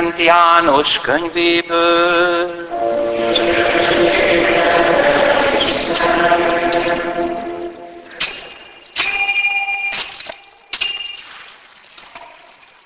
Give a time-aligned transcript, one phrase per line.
[0.00, 2.68] Szent János könyvéből.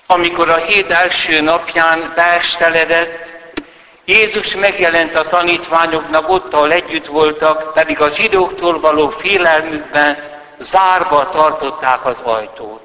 [0.06, 3.26] Amikor a hét első napján beesteledett,
[4.04, 10.18] Jézus megjelent a tanítványoknak ott, ahol együtt voltak, pedig a zsidóktól való félelmükben
[10.60, 12.84] zárva tartották az ajtót.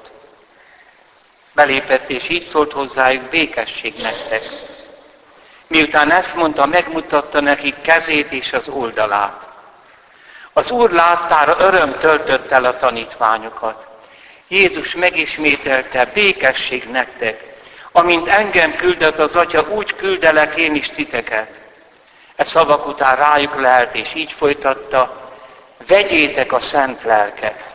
[1.60, 4.42] Belépett és így szólt hozzájuk, békesség nektek.
[5.66, 9.46] Miután ezt mondta, megmutatta nekik kezét és az oldalát.
[10.52, 13.86] Az Úr láttára öröm töltött el a tanítványokat.
[14.48, 17.54] Jézus megismételte, békesség nektek.
[17.92, 21.50] Amint engem küldött az Atya, úgy küldelek én is titeket.
[22.36, 25.30] E szavak után rájuk lelt, és így folytatta,
[25.86, 27.70] vegyétek a szent lelket.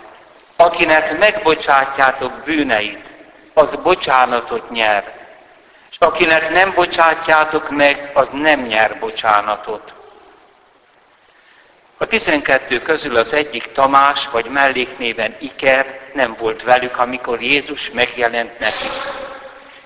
[0.55, 3.13] Akinek megbocsátjátok bűneit,
[3.55, 5.13] az bocsánatot nyer.
[5.91, 9.93] És akinek nem bocsátjátok meg, az nem nyer bocsánatot.
[11.97, 18.59] A tizenkettő közül az egyik Tamás, vagy melléknéven Iker nem volt velük, amikor Jézus megjelent
[18.59, 18.91] nekik.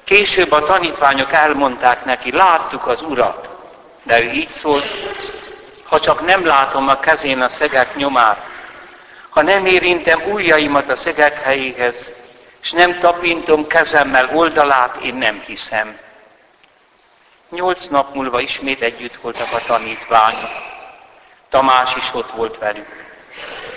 [0.03, 3.49] Később a tanítványok elmondták neki, láttuk az Urat,
[4.03, 4.85] de ő így szólt,
[5.83, 8.45] ha csak nem látom a kezén a szegek nyomát,
[9.29, 11.95] ha nem érintem ujjaimat a szegek helyéhez,
[12.61, 15.97] és nem tapintom kezemmel oldalát, én nem hiszem.
[17.49, 20.51] Nyolc nap múlva ismét együtt voltak a tanítványok.
[21.49, 23.07] Tamás is ott volt velük.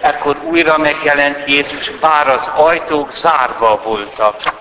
[0.01, 4.61] Ekkor újra megjelent Jézus, bár az ajtók zárva voltak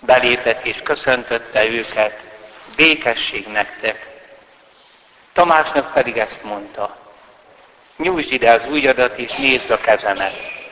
[0.00, 2.20] belépett és köszöntötte őket,
[2.76, 4.06] békesség nektek.
[5.32, 6.96] Tamásnak pedig ezt mondta,
[7.96, 10.63] nyújtsd ide az ujjadat és nézd a kezemet.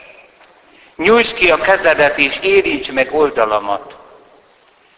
[0.95, 3.95] Nyújtsd ki a kezedet és érints meg oldalamat.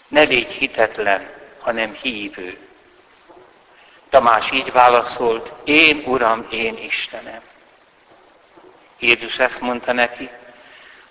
[0.08, 1.30] Ne légy hitetlen,
[1.60, 2.58] hanem hívő.
[4.10, 7.42] Tamás így válaszolt, én Uram, én Istenem.
[9.00, 10.30] Jézus ezt mondta neki,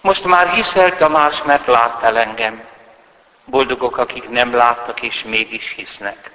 [0.01, 2.65] most már hiszel Tamás, mert láttál engem.
[3.45, 6.31] Boldogok, akik nem láttak és mégis hisznek.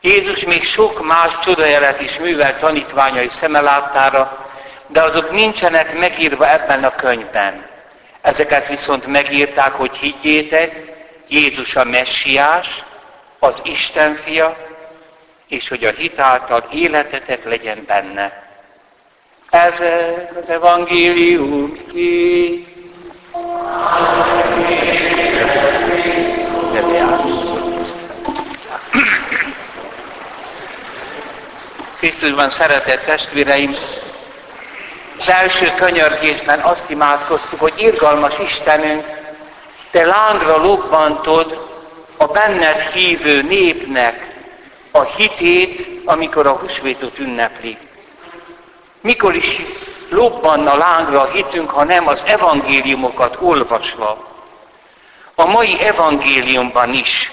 [0.00, 4.43] Jézus még sok más csodajelet is művel tanítványai szemelátára,
[4.86, 7.66] de azok nincsenek megírva ebben a könyvben.
[8.20, 10.92] Ezeket viszont megírták, hogy higgyétek,
[11.28, 12.84] Jézus a messiás,
[13.38, 14.56] az Isten fia,
[15.48, 18.42] és hogy a hitáltal életetek legyen benne.
[19.50, 19.74] Ez
[20.42, 22.66] az evangélium ki.
[31.98, 33.76] Krisztusban szeretett testvéreim,
[35.18, 39.06] az első könyörgésben azt imádkoztuk, hogy irgalmas Istenünk,
[39.90, 41.68] te lángra lobbantod
[42.16, 44.34] a benned hívő népnek
[44.90, 47.78] a hitét, amikor a húsvétot ünneplik.
[49.00, 49.60] Mikor is
[50.08, 54.32] lobbanna lángra a hitünk, ha nem az evangéliumokat olvasva.
[55.34, 57.32] A mai evangéliumban is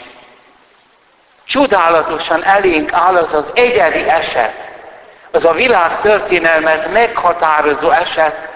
[1.46, 4.71] csodálatosan elénk áll az az egyedi eset,
[5.32, 8.50] az a világ történelmet meghatározó eset,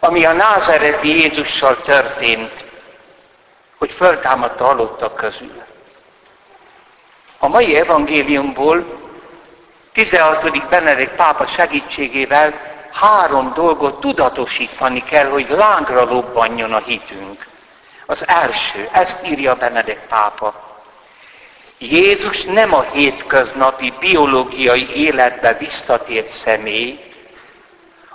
[0.00, 2.64] ami a názereti Jézussal történt,
[3.78, 5.62] hogy föltámadta halottak közül.
[7.38, 9.00] A mai evangéliumból
[9.92, 10.68] 16.
[10.68, 12.52] Benedek pápa segítségével
[12.92, 17.46] három dolgot tudatosítani kell, hogy lángra lobbanjon a hitünk.
[18.06, 20.71] Az első, ezt írja Benedek pápa.
[21.90, 27.12] Jézus nem a hétköznapi biológiai életbe visszatért személy,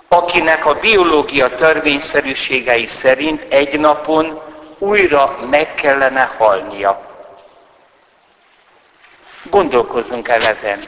[0.08, 4.42] akinek a biológia törvényszerűségei szerint egy napon
[4.78, 7.02] újra meg kellene halnia.
[9.44, 10.84] Gondolkozzunk el ezen.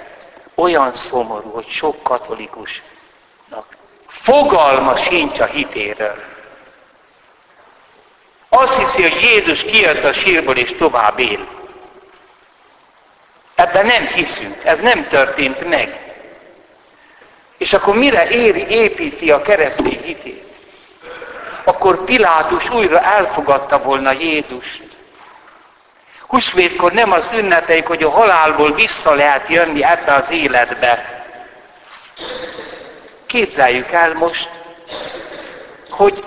[0.56, 3.68] Olyan szomorú, hogy sok katolikusnak
[4.08, 6.24] fogalma sincs a hitéről.
[8.50, 11.59] Azt hiszi, hogy Jézus kijött a sírból és tovább él.
[13.60, 16.14] Ebben nem hiszünk, ez nem történt meg.
[17.58, 20.46] És akkor mire éri, építi a keresztény hitét?
[21.64, 24.84] Akkor Pilátus újra elfogadta volna Jézust.
[26.28, 31.24] Húsvétkor nem az ünnepeik, hogy a halálból vissza lehet jönni ebbe az életbe.
[33.26, 34.50] Képzeljük el most,
[35.90, 36.24] hogy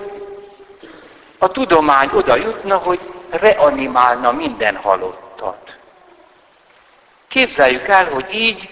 [1.37, 2.99] a tudomány oda jutna, hogy
[3.29, 5.81] reanimálna minden halottat.
[7.33, 8.69] Képzeljük el, hogy így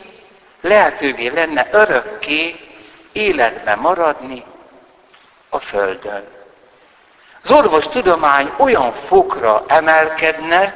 [0.62, 2.56] lehetővé lenne örökké
[3.12, 4.44] életben maradni,
[5.50, 6.28] a Földön.
[7.44, 10.74] Az orvos tudomány olyan fokra emelkedne,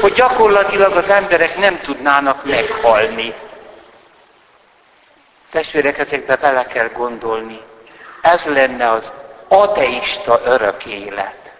[0.00, 3.34] hogy gyakorlatilag az emberek nem tudnának meghalni.
[5.50, 7.60] Testvérek, ezekbe bele kell gondolni.
[8.20, 9.12] Ez lenne az
[9.48, 11.52] ateista örök élet.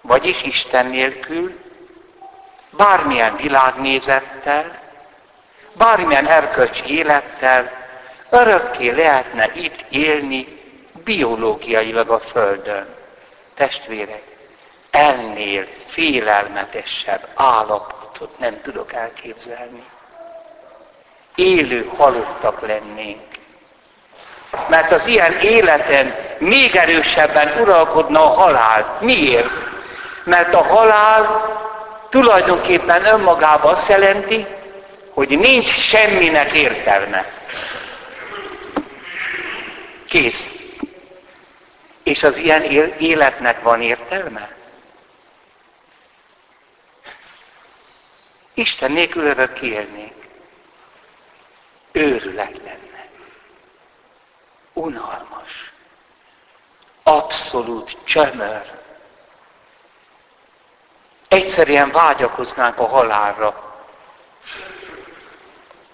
[0.00, 1.65] Vagyis Isten nélkül,
[2.76, 4.78] bármilyen világnézettel,
[5.72, 7.70] bármilyen erkölcsi élettel
[8.30, 10.62] örökké lehetne itt élni
[11.04, 12.86] biológiailag a Földön.
[13.54, 14.22] Testvérek,
[14.90, 19.84] ennél félelmetesebb állapotot nem tudok elképzelni.
[21.34, 23.34] Élő halottak lennénk.
[24.68, 28.98] Mert az ilyen életen még erősebben uralkodna a halál.
[29.00, 29.50] Miért?
[30.24, 31.54] Mert a halál
[32.10, 34.46] tulajdonképpen önmagában azt jelenti,
[35.10, 37.32] hogy nincs semminek értelme.
[40.08, 40.50] Kész.
[42.02, 42.62] És az ilyen
[42.98, 44.56] életnek van értelme?
[48.54, 50.28] Isten nélkül örök élnék.
[51.92, 53.08] Őrület lenne.
[54.72, 55.72] Unalmas.
[57.02, 58.62] Abszolút csömör.
[61.28, 63.64] Egyszerűen vágyakoznánk a halálra.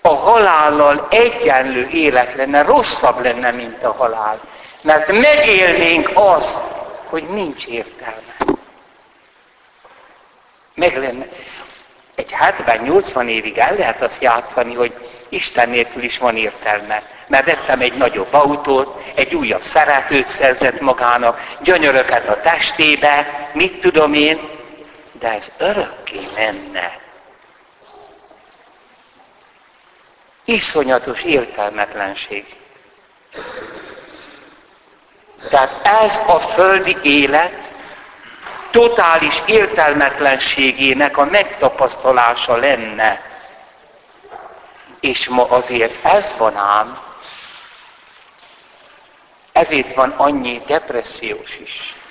[0.01, 4.41] A halállal egyenlő élet lenne, rosszabb lenne, mint a halál.
[4.83, 6.59] Mert megélnénk azt,
[7.07, 8.37] hogy nincs értelme.
[10.75, 11.27] Meg lenne.
[12.15, 12.35] Egy
[12.67, 17.03] 70-80 évig el lehet azt játszani, hogy Isten nélkül is van értelme.
[17.27, 24.15] Mert vettem egy nagyobb autót, egy újabb szeretőt szerzett magának, gyönyöröket a testébe, mit tudom
[24.15, 24.49] én,
[25.23, 27.01] de ez örökké menne.
[30.45, 32.57] Iszonyatos értelmetlenség.
[35.51, 37.55] Tehát ez a földi élet
[38.71, 43.31] totális értelmetlenségének a megtapasztalása lenne.
[45.01, 46.99] És ma azért ez van ám,
[49.53, 52.02] ezért van annyi depressziós is.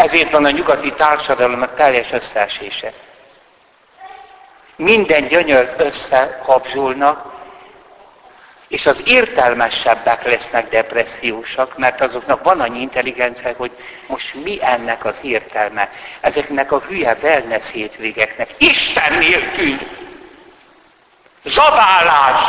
[0.00, 2.92] Ezért van a nyugati társadalomnak teljes összeesése.
[4.76, 7.32] Minden gyönyört összekapzsolnak,
[8.68, 13.70] és az értelmesebbek lesznek depressziósak, mert azoknak van annyi intelligencia, hogy
[14.06, 15.90] most mi ennek az értelme.
[16.20, 18.54] Ezeknek a hülye wellness hétvégeknek.
[18.58, 19.78] Isten nélkül!
[21.44, 22.40] Zabálás!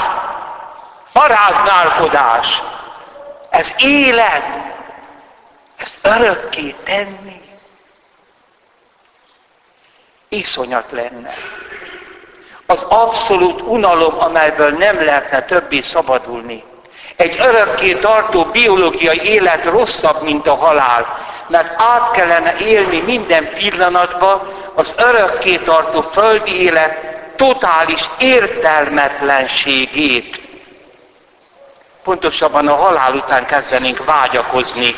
[1.14, 2.62] Paráználkodás!
[3.50, 4.44] Ez élet!
[5.82, 7.42] Ezt örökké tenni?
[10.30, 11.34] Iszonyat lenne
[12.72, 16.64] az abszolút unalom, amelyből nem lehetne többé szabadulni.
[17.16, 24.54] Egy örökké tartó biológiai élet rosszabb, mint a halál, mert át kellene élni minden pillanatban
[24.76, 26.98] az örökké tartó földi élet
[27.36, 30.42] totális értelmetlenségét.
[32.04, 34.96] Pontosabban a halál után kezdenénk vágyakozni,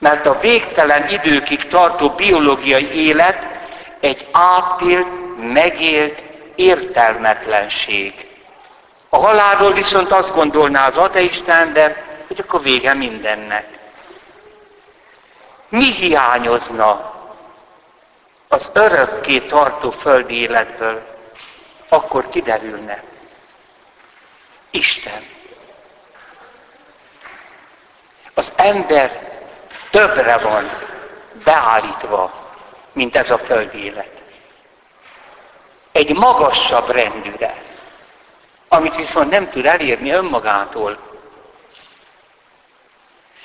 [0.00, 3.46] mert a végtelen időkig tartó biológiai élet
[4.00, 5.06] egy átélt
[5.52, 6.22] megélt
[6.54, 8.26] értelmetlenség.
[9.08, 13.78] A halálról viszont azt gondolná az ateista ember, hogy akkor vége mindennek.
[15.68, 17.14] Mi hiányozna
[18.48, 21.02] az örökké tartó földi életből,
[21.88, 23.02] akkor kiderülne.
[24.70, 25.26] Isten.
[28.34, 29.29] Az ember
[29.90, 30.70] többre van
[31.44, 32.32] beállítva,
[32.92, 34.20] mint ez a földi élet
[35.92, 37.54] egy magasabb rendűre,
[38.68, 40.98] amit viszont nem tud elérni önmagától.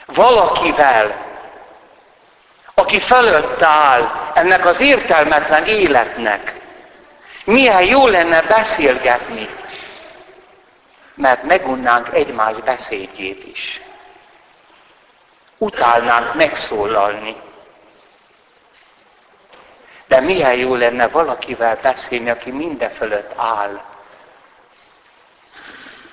[0.06, 1.26] Valakivel,
[2.74, 6.56] aki fölött áll ennek az értelmetlen életnek,
[7.44, 9.50] milyen jó lenne beszélgetni,
[11.14, 13.82] mert megunnánk egymás beszédjét is.
[15.58, 17.36] Utálnánk megszólalni.
[20.08, 23.82] De milyen jó lenne valakivel beszélni, aki minden fölött áll.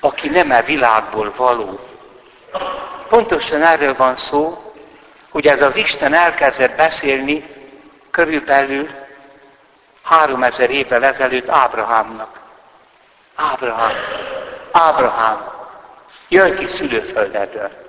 [0.00, 1.80] Aki nem a világból való.
[3.08, 4.72] Pontosan erről van szó,
[5.30, 7.46] hogy ez az Isten elkezdett beszélni
[8.10, 8.88] körülbelül
[10.02, 12.40] három ezer évvel ezelőtt Ábrahámnak.
[13.34, 13.92] Ábrahám,
[14.72, 15.50] Ábrahám,
[16.28, 17.81] jöjj ki szülőföldedről.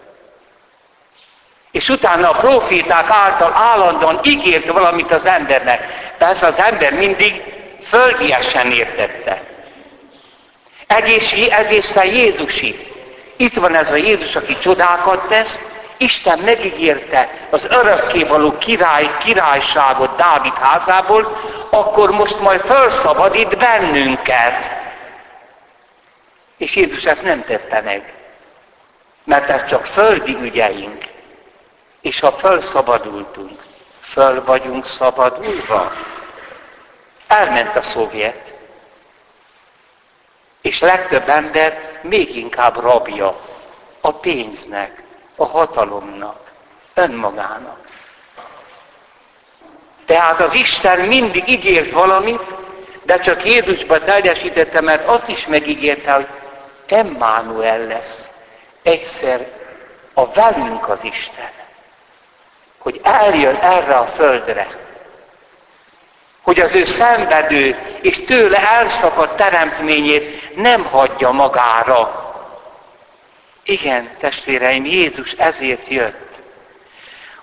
[1.74, 6.14] És utána a proféták által állandóan ígért valamit az embernek.
[6.18, 7.42] Persze az ember mindig
[7.88, 9.42] földiesen értette.
[10.88, 12.92] Egész, egészen Jézusig.
[13.38, 15.60] Itt van ez a Jézus, aki csodákat tesz,
[15.98, 21.38] Isten megígérte az örökkévaló király, királyságot Dávid házából,
[21.70, 24.70] akkor most majd felszabadít bennünket.
[26.58, 28.14] És Jézus ezt nem tette meg.
[29.24, 31.13] Mert ez csak földi ügyeink.
[32.04, 33.64] És ha felszabadultunk,
[34.02, 35.92] föl vagyunk szabadulva.
[37.28, 38.54] Elment a szovjet.
[40.62, 43.40] És legtöbb ember még inkább rabja
[44.02, 45.04] a pénznek,
[45.36, 46.52] a hatalomnak,
[46.94, 47.88] önmagának.
[50.06, 52.44] Tehát az Isten mindig ígért valamit,
[53.04, 56.28] de csak Jézusba teljesítette, mert azt is megígérte, hogy
[56.88, 58.28] Emmanuel lesz.
[58.82, 59.48] Egyszer
[60.14, 61.63] a velünk az Isten.
[62.84, 64.68] Hogy eljön erre a földre.
[66.42, 72.22] Hogy az ő szenvedő és tőle elszakadt teremtményét nem hagyja magára.
[73.64, 76.32] Igen, testvéreim, Jézus ezért jött.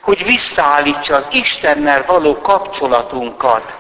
[0.01, 3.75] Hogy visszaállítsa az Istennel való kapcsolatunkat.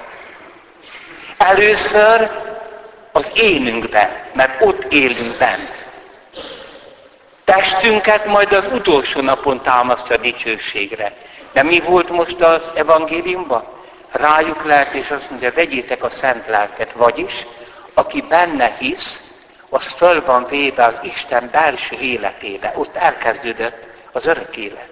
[1.36, 2.30] Először
[3.12, 5.70] az énünkbe, mert ott élünk bent.
[7.44, 11.12] Testünket majd az utolsó napon támasztja dicsőségre.
[11.52, 13.64] De mi volt most az evangéliumban?
[14.10, 17.46] Rájuk lehet, és azt mondja, vegyétek a szent lelket, vagyis,
[17.94, 19.20] aki benne hisz,
[19.68, 22.72] az föl van véve az Isten belső életébe.
[22.74, 24.88] Ott elkezdődött az örök élet.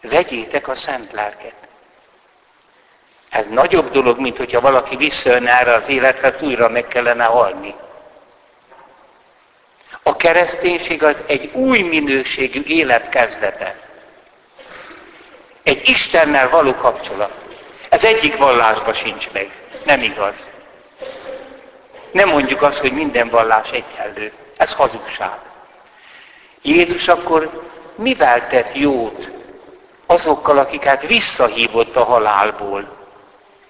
[0.00, 1.54] Vegyétek a szent lelket.
[3.30, 7.74] Ez nagyobb dolog, mint hogyha valaki visszajön erre az élethez, újra meg kellene halni.
[10.02, 13.87] A kereszténység az egy új minőségű élet kezdete.
[15.78, 17.32] Egy Istennel való kapcsolat.
[17.88, 19.50] Ez egyik vallásban sincs meg.
[19.84, 20.34] Nem igaz.
[22.12, 24.32] Nem mondjuk azt, hogy minden vallás egyenlő.
[24.56, 25.38] Ez hazugság.
[26.62, 29.30] Jézus akkor mivel tett jót
[30.06, 32.96] azokkal, akiket visszahívott a halálból?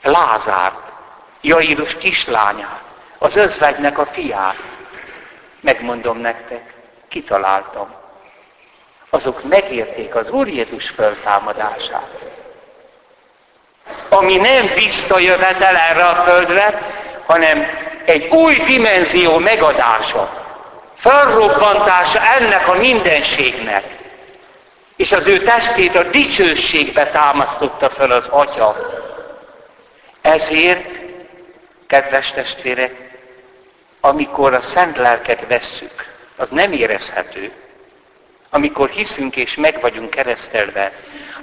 [0.03, 0.93] Lázárt,
[1.41, 2.83] Jairus kislányát,
[3.19, 4.63] az özvegynek a fiát.
[5.61, 6.75] Megmondom nektek,
[7.09, 7.98] kitaláltam.
[9.11, 12.09] Azok megérték az Úr Jézus föltámadását.
[14.09, 16.83] Ami nem visszajövetel erre a földre,
[17.27, 17.67] hanem
[18.05, 20.47] egy új dimenzió megadása,
[20.97, 23.97] felrobbantása ennek a mindenségnek.
[24.97, 28.77] És az ő testét a dicsőségbe támasztotta fel az Atya.
[30.21, 30.87] Ezért,
[31.87, 32.95] kedves testvérek,
[34.01, 37.53] amikor a szent lelket vesszük, az nem érezhető.
[38.51, 40.93] Amikor hiszünk és meg vagyunk keresztelve,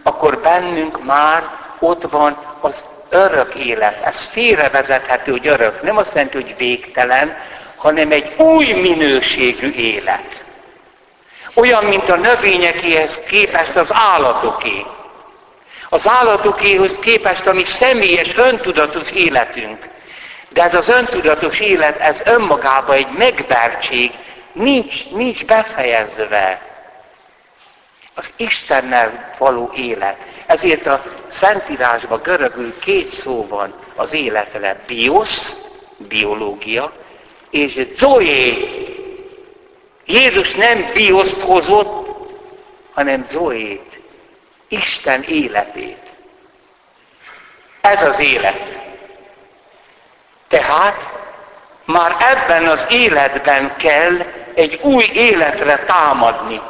[0.04, 1.44] akkor bennünk már
[1.80, 4.04] ott van az örök élet.
[4.04, 5.82] Ez félrevezethető, hogy örök.
[5.82, 7.38] Nem azt jelenti, hogy végtelen,
[7.76, 10.44] hanem egy új minőségű élet.
[11.54, 14.86] Olyan, mint a növényekéhez képest az állatoké.
[15.90, 19.88] Az állatokéhoz képest a mi személyes, öntudatos életünk.
[20.50, 24.12] De ez az öntudatos élet, ez önmagában egy megvertség,
[24.54, 26.75] nincs, nincs befejezve.
[28.16, 30.18] Az Istennel való élet.
[30.46, 34.80] Ezért a Szentírásban görögül két szó van az életre.
[34.88, 35.40] Bios,
[35.98, 36.92] biológia,
[37.50, 38.68] és zoé.
[40.06, 42.08] Jézus nem bioszt hozott,
[42.94, 44.00] hanem zoét.
[44.68, 45.98] Isten életét.
[47.82, 48.84] Ez az élet.
[50.48, 51.10] Tehát
[51.86, 56.62] már ebben az életben kell egy új életre támadni.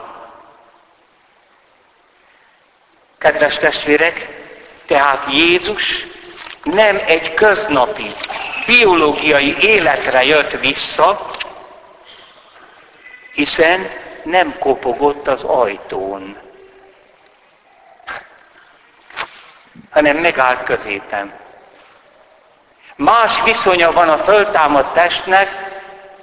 [3.26, 4.30] Kedves testvérek,
[4.86, 6.08] tehát Jézus
[6.64, 8.12] nem egy köznapi,
[8.66, 11.30] biológiai életre jött vissza,
[13.34, 13.90] hiszen
[14.24, 16.38] nem kopogott az ajtón,
[19.90, 21.34] hanem megállt középen.
[22.96, 25.50] Más viszonya van a föltámadt testnek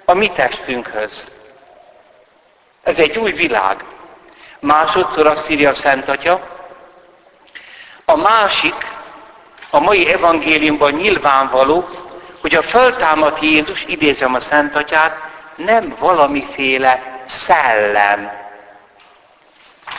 [0.04, 1.30] a mi testünkhöz.
[2.82, 3.85] Ez egy új világ.
[4.61, 6.61] Másodszor azt írja a Szent Atya,
[8.12, 8.75] a másik,
[9.71, 11.88] a mai evangéliumban nyilvánvaló,
[12.40, 15.16] hogy a föltámadt Jézus, idézem a Szent Atyát,
[15.57, 18.31] nem valamiféle szellem.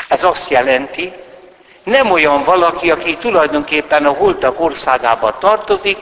[0.08, 1.14] Ez azt jelenti,
[1.84, 5.98] nem olyan valaki, aki tulajdonképpen a holtak országába tartozik,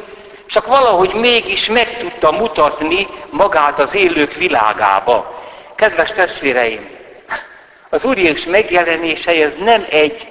[0.48, 5.44] csak valahogy mégis meg tudta mutatni magát az élők világába.
[5.76, 6.90] Kedves testvéreim,
[7.90, 10.28] az Úr Jézus megjelenése ez nem egy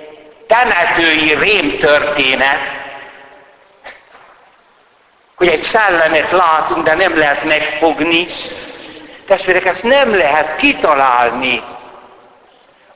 [0.50, 2.60] temetői rémtörténet,
[5.34, 8.26] hogy egy szellemet látunk, de nem lehet megfogni.
[9.26, 11.62] Testvérek, ezt nem lehet kitalálni.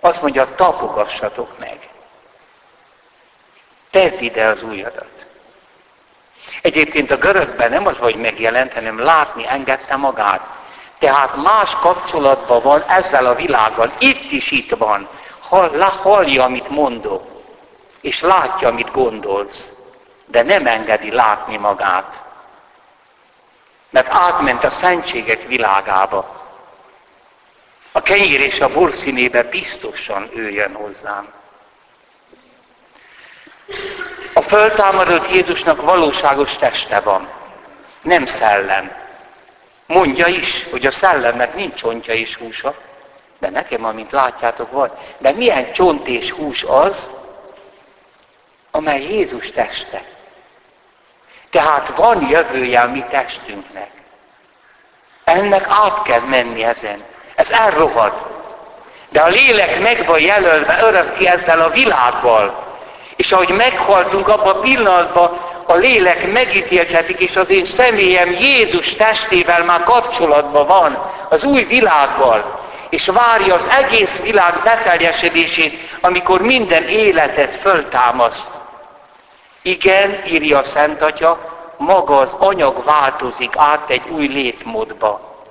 [0.00, 1.78] Azt mondja, tapogassatok meg.
[3.90, 5.26] Tedd ide az ujjadat.
[6.62, 10.40] Egyébként a görögben nem az, hogy megjelent, hanem látni engedte magát.
[10.98, 13.92] Tehát más kapcsolatban van ezzel a világgal.
[13.98, 15.08] Itt is itt van.
[15.40, 17.33] Hall, hallja, amit mondok.
[18.04, 19.68] És látja, amit gondolsz.
[20.26, 22.20] De nem engedi látni magát.
[23.90, 26.42] Mert átment a szentségek világába.
[27.92, 31.32] A kenyér és a bor színébe biztosan ő jön hozzám.
[34.34, 37.28] A föltámadott Jézusnak valóságos teste van,
[38.02, 38.92] nem szellem.
[39.86, 42.74] Mondja is, hogy a szellemnek nincs csontja és húsa,
[43.38, 44.98] de nekem, amint látjátok, van.
[45.18, 47.08] De milyen csont és hús az,
[48.76, 50.02] amely Jézus teste.
[51.50, 53.90] Tehát van jövője a mi testünknek.
[55.24, 57.02] Ennek át kell menni ezen.
[57.34, 58.12] Ez elrohad.
[59.08, 62.64] De a lélek meg van jelölve örökké ezzel a világgal.
[63.16, 69.64] És ahogy meghaltunk abban a pillanatban, a lélek megítéltetik, és az én személyem Jézus testével
[69.64, 77.54] már kapcsolatban van, az új világgal, és várja az egész világ beteljesedését, amikor minden életet
[77.54, 78.53] föltámaszt.
[79.66, 81.38] Igen, írja a Szent Atya,
[81.76, 85.42] maga az anyag változik át egy új létmódba.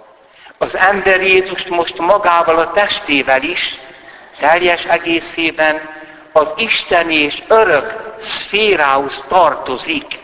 [0.57, 3.79] Az ember Jézust most magával a testével is,
[4.39, 5.89] teljes egészében
[6.31, 10.19] az Isten és örök szférához tartozik.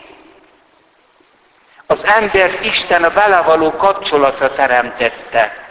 [1.86, 5.66] Az ember Isten a vele való kapcsolatra teremtette.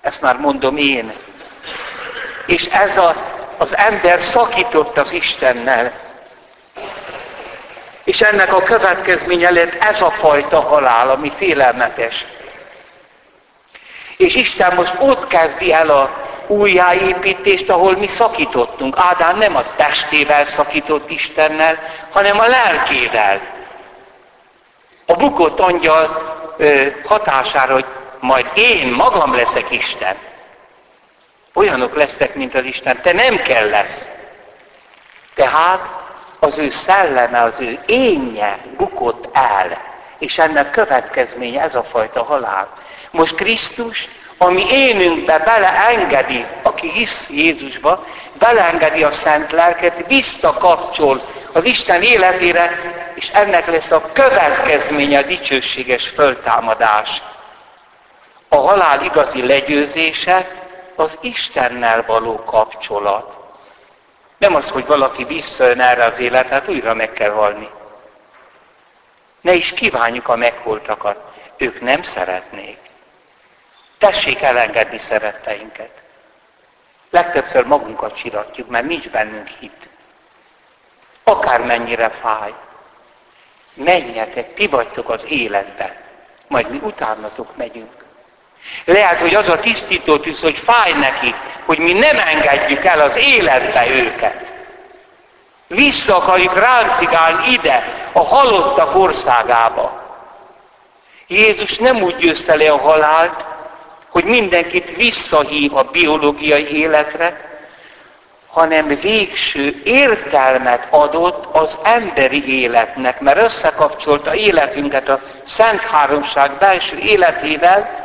[0.00, 1.12] Ezt már mondom én.
[2.46, 3.14] És ez a,
[3.56, 6.08] az ember szakított az Istennel.
[8.10, 12.24] És ennek a következménye lett ez a fajta halál, ami félelmetes.
[14.16, 16.10] És Isten most ott kezdi el a
[16.46, 18.96] újjáépítést, ahol mi szakítottunk.
[18.98, 21.78] Ádám nem a testével szakított Istennel,
[22.10, 23.40] hanem a lelkével.
[25.06, 26.22] A bukott angyal
[26.56, 27.86] ö, hatására, hogy
[28.20, 30.16] majd én magam leszek Isten.
[31.54, 33.02] Olyanok lesznek, mint az Isten.
[33.02, 34.06] Te nem kell lesz.
[35.34, 35.99] Tehát
[36.40, 39.78] az ő szelleme, az ő énje bukott el.
[40.18, 42.68] És ennek következménye ez a fajta halál.
[43.10, 44.08] Most Krisztus
[44.42, 48.04] ami énünkbe beleengedi, aki hisz Jézusba,
[48.38, 51.22] beleengedi a szent lelket, visszakapcsol
[51.52, 52.80] az Isten életére,
[53.14, 57.22] és ennek lesz a következménye a dicsőséges föltámadás.
[58.48, 60.48] A halál igazi legyőzése
[60.96, 63.39] az Istennel való kapcsolat.
[64.40, 67.70] Nem az, hogy valaki visszajön erre az életet, hát újra meg kell halni.
[69.40, 71.36] Ne is kívánjuk a megholtakat.
[71.56, 72.78] Ők nem szeretnék.
[73.98, 76.02] Tessék elengedni szeretteinket.
[77.10, 79.88] Legtöbbször magunkat csiratjuk, mert nincs bennünk hit.
[81.24, 82.54] Akármennyire fáj.
[83.74, 86.02] Menjetek, ti vagytok az életbe.
[86.46, 87.99] Majd mi utánatok megyünk.
[88.84, 91.34] Lehet, hogy az a tisztító tűz, hogy fáj neki,
[91.66, 94.52] hogy mi nem engedjük el az életbe őket.
[95.66, 100.02] Vissza akarjuk ráncigálni ide, a halottak országába.
[101.26, 103.44] Jézus nem úgy győzte le a halált,
[104.08, 107.48] hogy mindenkit visszahív a biológiai életre,
[108.46, 117.99] hanem végső értelmet adott az emberi életnek, mert összekapcsolta életünket a Szent Háromság belső életével,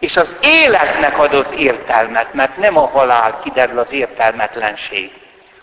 [0.00, 5.12] és az életnek adott értelmet, mert nem a halál kiderül az értelmetlenség,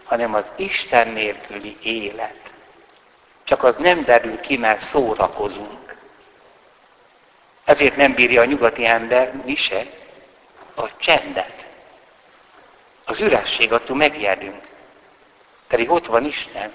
[0.03, 2.35] hanem az Isten nélküli élet.
[3.43, 5.95] Csak az nem derül ki, mert szórakozunk.
[7.65, 9.85] Ezért nem bírja a nyugati ember, mi se,
[10.75, 11.65] a csendet.
[13.05, 14.67] Az üresség, attól megjedünk.
[15.67, 16.73] Pedig ott van Isten.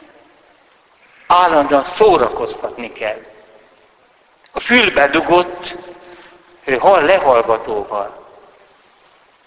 [1.27, 3.25] Állandóan szórakoztatni kell.
[4.51, 5.77] A fülbe dugott
[6.79, 8.27] hal lehallgatóval.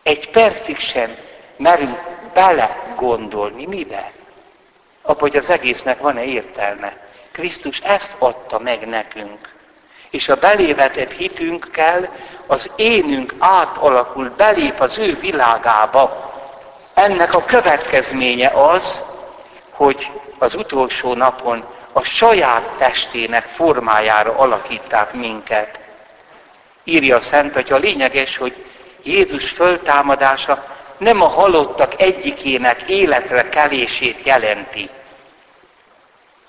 [0.04, 1.15] Egy percig sem
[1.58, 1.99] merünk
[2.34, 3.65] bele gondolni.
[3.65, 4.12] Mibe?
[5.01, 6.97] Abba, hogy az egésznek van-e értelme.
[7.32, 9.56] Krisztus ezt adta meg nekünk
[10.15, 12.10] és a belévetett hitünkkel
[12.47, 16.34] az énünk átalakul, belép az ő világába.
[16.93, 19.04] Ennek a következménye az,
[19.71, 25.80] hogy az utolsó napon a saját testének formájára alakítják minket.
[26.88, 28.65] Írja a Szent hogy a lényeges, hogy
[29.04, 30.65] Jézus föltámadása
[30.98, 34.89] nem a halottak egyikének életre kelését jelenti.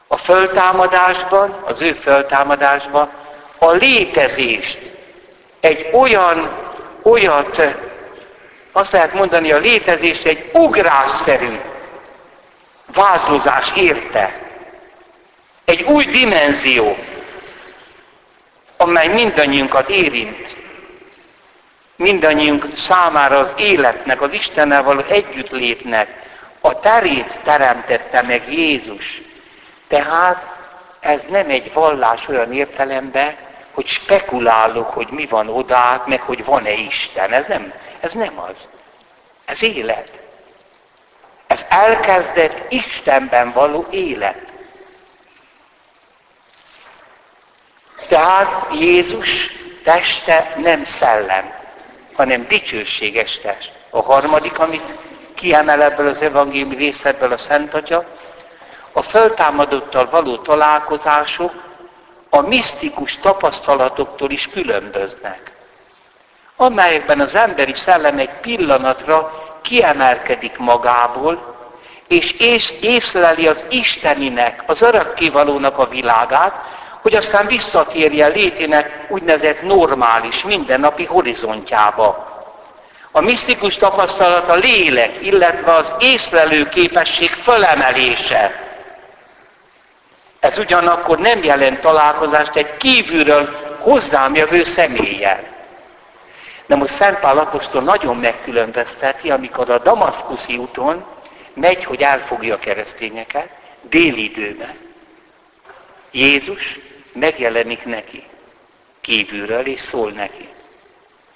[0.07, 3.11] A föltámadásban, az ő föltámadásban
[3.59, 4.79] a létezést
[5.61, 6.51] egy olyan,
[7.03, 7.77] olyat,
[8.72, 11.61] azt lehet mondani a létezés egy ugrásszerű
[12.94, 14.40] változás érte.
[15.64, 16.96] Egy új dimenzió,
[18.77, 20.57] amely mindannyiunkat érint.
[21.97, 26.25] Mindannyiunk számára az életnek, az Istennel való együttlétnek
[26.61, 29.23] a terét teremtette meg Jézus.
[29.89, 30.57] Tehát
[31.01, 33.37] ez nem egy vallás olyan értelemben,
[33.73, 37.33] hogy spekulálok, hogy mi van odát, meg hogy van-e Isten.
[37.33, 38.55] Ez nem, ez nem az.
[39.45, 40.11] Ez élet.
[41.47, 44.46] Ez elkezdett Istenben való élet.
[48.09, 49.29] Tehát Jézus
[49.85, 51.53] teste nem szellem,
[52.13, 53.73] hanem dicsőséges test.
[53.91, 54.95] A harmadik, amit
[55.35, 58.05] kiemel ebből az evangéliumi részletből a Szent Atya,
[58.93, 61.53] a föltámadottal való találkozások
[62.31, 65.53] a misztikus tapasztalatoktól is különböznek,
[66.57, 69.33] amelyekben az emberi szellem egy pillanatra
[69.63, 71.55] kiemelkedik magából,
[72.09, 76.55] és ész, észleli az Isteninek, az örökkévalónak a világát,
[77.07, 82.29] hogy aztán visszatérje létének úgynevezett normális, mindennapi horizontjába.
[83.12, 88.53] A misztikus tapasztalat a lélek, illetve az észlelő képesség fölemelése.
[90.40, 95.42] Ez ugyanakkor nem jelent találkozást egy kívülről hozzám jövő személlyel.
[96.66, 101.05] De most Szent Pál apostol nagyon megkülönbözteti, amikor a Damaszkuszi úton
[101.55, 103.49] megy, hogy elfogja a keresztényeket,
[103.83, 104.75] déli időben.
[106.11, 106.79] Jézus
[107.18, 108.24] megjelenik neki
[109.00, 110.48] kívülről, és szól neki.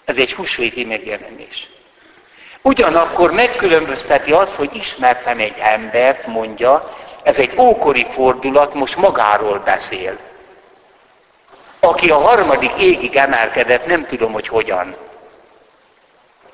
[0.05, 1.69] Ez egy húsvéti megjelenés.
[2.63, 10.19] Ugyanakkor megkülönbözteti azt, hogy ismertem egy embert, mondja, ez egy ókori fordulat, most magáról beszél.
[11.81, 14.97] Aki a harmadik égig emelkedett, nem tudom, hogy hogyan.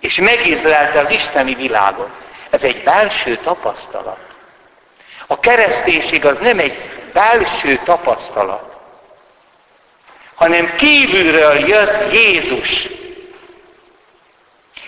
[0.00, 2.10] És megízlelte az isteni világot.
[2.50, 4.18] Ez egy belső tapasztalat.
[5.26, 6.78] A kereszténység az nem egy
[7.12, 8.75] belső tapasztalat,
[10.36, 12.88] hanem kívülről jött Jézus.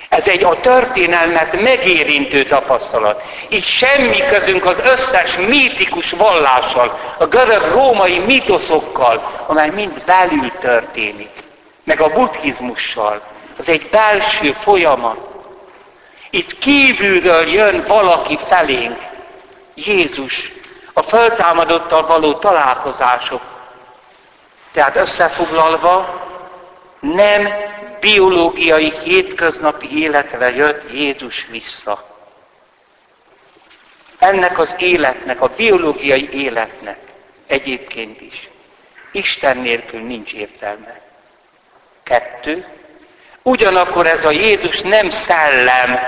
[0.09, 3.23] Ez egy a történelmet megérintő tapasztalat.
[3.49, 11.31] Így semmi közünk az összes mítikus vallással, a görög-római mitoszokkal, amely mind belül történik,
[11.85, 13.21] meg a buddhizmussal.
[13.59, 15.19] Az egy belső folyamat.
[16.31, 18.99] Itt kívülről jön valaki felénk,
[19.75, 20.53] Jézus,
[20.93, 23.41] a föltámadottal való találkozások.
[24.79, 26.27] Tehát összefoglalva,
[27.01, 27.49] nem
[28.01, 32.17] biológiai hétköznapi életre jött Jézus vissza.
[34.19, 36.99] Ennek az életnek, a biológiai életnek
[37.47, 38.49] egyébként is
[39.13, 41.01] Isten nélkül nincs értelme.
[42.03, 42.67] Kettő,
[43.43, 45.99] ugyanakkor ez a Jézus nem szellem,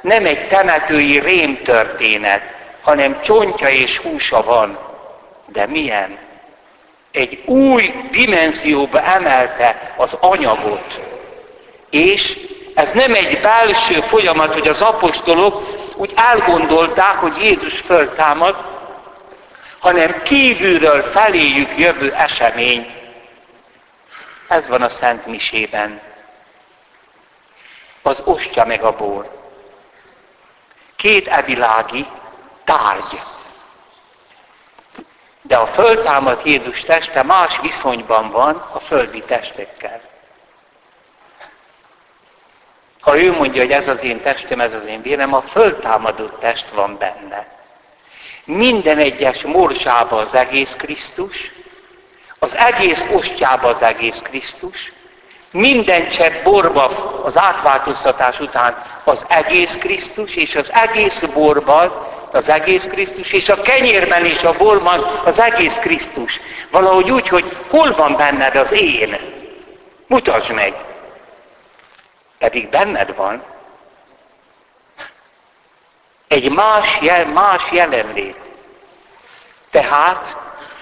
[0.00, 2.42] nem egy temetői rémtörténet,
[2.80, 4.78] hanem csontja és húsa van.
[5.46, 6.27] De milyen?
[7.12, 11.00] Egy új dimenzióba emelte az anyagot.
[11.90, 12.38] És
[12.74, 18.56] ez nem egy belső folyamat, hogy az apostolok úgy elgondolták, hogy Jézus föltámad,
[19.78, 22.94] hanem kívülről feléjük jövő esemény.
[24.48, 26.00] Ez van a Szent Misében.
[28.02, 29.36] Az ostya meg a bor.
[30.96, 32.06] Két evilági
[32.64, 33.20] tárgy
[35.48, 40.00] de a föltámadt Jézus teste más viszonyban van a földi testekkel.
[43.00, 46.70] Ha ő mondja, hogy ez az én testem, ez az én vérem, a föltámadott test
[46.70, 47.46] van benne.
[48.44, 51.52] Minden egyes morzsába az egész Krisztus,
[52.38, 54.92] az egész ostjába az egész Krisztus,
[55.50, 56.84] minden csepp borba
[57.24, 63.62] az átváltoztatás után az egész Krisztus, és az egész borban az egész Krisztus, és a
[63.62, 66.40] kenyérben és a borban az egész Krisztus.
[66.70, 69.18] Valahogy úgy, hogy hol van benned az én?
[70.06, 70.74] Mutasd meg!
[72.38, 73.42] Pedig benned van.
[76.28, 78.36] Egy más, jel, más jelenlét.
[79.70, 80.36] Tehát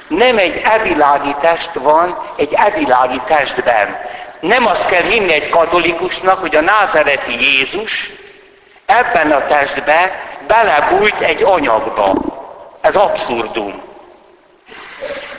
[0.09, 3.99] nem egy evilági test van egy evilági testben.
[4.41, 8.11] Nem azt kell hinni egy katolikusnak, hogy a názereti Jézus
[8.87, 10.11] ebben a testben
[10.47, 12.13] belebújt egy anyagba.
[12.81, 13.83] Ez abszurdum.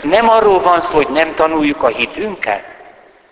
[0.01, 2.63] Nem arról van szó, hogy nem tanuljuk a hitünket?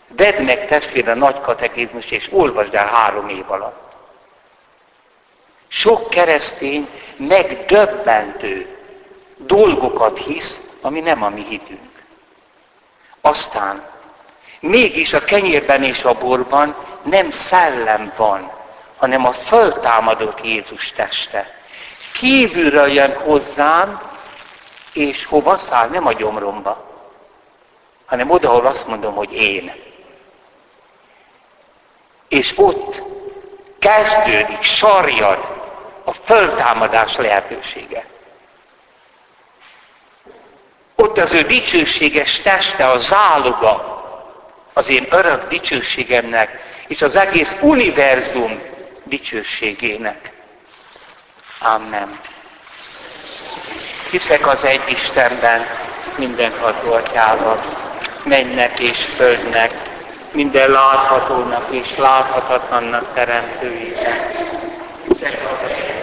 [0.08, 3.94] Vedd meg testvére nagy katekizmus, és olvasd el három év alatt.
[5.68, 8.78] Sok keresztény megdöbbentő
[9.38, 12.04] dolgokat hisz, ami nem a mi hitünk.
[13.22, 13.94] Aztán
[14.68, 18.52] Mégis a kenyérben és a borban nem szellem van,
[18.98, 21.54] hanem a föltámadott Jézus teste.
[22.18, 24.02] Kívülről jön hozzám,
[24.94, 25.90] és hova száll?
[25.90, 26.86] Nem a gyomromba,
[28.06, 29.74] hanem oda, ahol azt mondom, hogy én.
[32.28, 33.02] És ott
[33.80, 35.40] kezdődik, sarjad
[36.04, 38.06] a föltámadás lehetősége.
[40.96, 44.04] Ott az ő dicsőséges teste, a záloga
[44.74, 48.62] az én örök dicsőségemnek, és az egész univerzum
[49.04, 50.35] dicsőségének.
[51.60, 52.20] Amen.
[54.10, 55.66] Hiszek az egy Istenben,
[56.16, 57.64] mindenható atyával,
[58.24, 59.74] mennek és földnek,
[60.32, 64.18] minden láthatónak és láthatatlannak teremtőjében.
[65.08, 65.95] Hiszek az egy